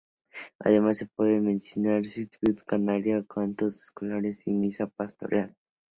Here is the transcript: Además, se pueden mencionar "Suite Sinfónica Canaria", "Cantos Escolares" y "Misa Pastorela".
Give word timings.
Además, 0.57 0.97
se 0.97 1.05
pueden 1.05 1.43
mencionar 1.45 2.05
"Suite 2.07 2.35
Sinfónica 2.39 2.65
Canaria", 2.65 3.23
"Cantos 3.23 3.79
Escolares" 3.83 4.47
y 4.47 4.53
"Misa 4.55 4.87
Pastorela". 4.87 5.55